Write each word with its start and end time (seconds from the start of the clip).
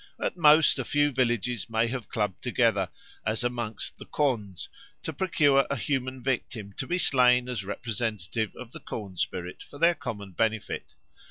At 0.19 0.35
most 0.35 0.79
a 0.79 0.83
few 0.83 1.11
villages 1.11 1.69
may 1.69 1.85
have 1.89 2.09
clubbed 2.09 2.41
together, 2.41 2.89
as 3.23 3.43
amongst 3.43 3.99
the 3.99 4.07
Khonds, 4.07 4.67
to 5.03 5.13
procure 5.13 5.67
a 5.69 5.75
human 5.75 6.23
victim 6.23 6.73
to 6.77 6.87
be 6.87 6.97
slain 6.97 7.47
as 7.47 7.63
representative 7.63 8.55
of 8.55 8.71
the 8.71 8.79
corn 8.79 9.15
spirit 9.15 9.61
for 9.61 9.77
their 9.77 9.93
common 9.93 10.31
benefit. 10.31 10.95